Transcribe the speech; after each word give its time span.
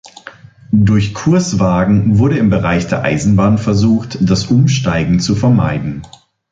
Durch 0.71 1.13
Kurswagen 1.13 2.17
wurde 2.17 2.39
im 2.39 2.49
Bereich 2.49 2.87
der 2.87 3.03
Eisenbahn 3.03 3.59
versucht, 3.59 4.17
das 4.19 4.45
Umsteigen 4.45 5.19
zu 5.19 5.35
vermeiden. 5.35 6.01